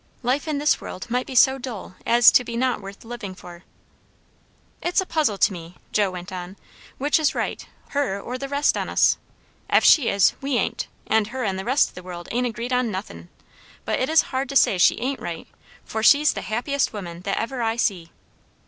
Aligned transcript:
Life 0.23 0.47
in 0.47 0.57
this 0.57 0.81
world 0.81 1.07
might 1.11 1.27
be 1.27 1.35
so 1.35 1.59
dull 1.59 1.93
as 2.07 2.31
to 2.31 2.43
be 2.43 2.57
not 2.57 2.81
worth 2.81 3.05
living 3.05 3.35
for. 3.35 3.63
"It's 4.81 4.99
a 4.99 5.05
puzzle 5.05 5.37
to 5.37 5.53
me," 5.53 5.75
Joe 5.91 6.09
went 6.09 6.31
on, 6.31 6.57
"which 6.97 7.19
is 7.19 7.35
right, 7.35 7.63
her 7.89 8.19
or 8.19 8.39
the 8.39 8.49
rest 8.49 8.75
on 8.75 8.89
us. 8.89 9.19
Ef 9.69 9.83
she 9.85 10.09
is, 10.09 10.33
we 10.41 10.57
ain't. 10.57 10.87
And 11.05 11.27
her 11.27 11.43
and 11.43 11.59
the 11.59 11.65
rest 11.65 11.91
o' 11.91 11.93
the 11.93 12.01
world 12.01 12.27
ain't 12.31 12.47
agreed 12.47 12.73
on 12.73 12.89
nothin'. 12.89 13.29
But 13.85 13.99
it 13.99 14.09
is 14.09 14.23
hard 14.33 14.49
to 14.49 14.55
say 14.55 14.79
she 14.79 14.97
ain't 14.99 15.19
right, 15.19 15.47
for 15.85 16.01
she's 16.01 16.33
the 16.33 16.41
happiest 16.41 16.93
woman 16.93 17.19
that 17.21 17.37
ever 17.37 17.61
I 17.61 17.75
see." 17.75 18.09